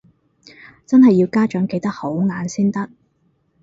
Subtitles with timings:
[0.87, 2.89] 真係要家長企得好硬先得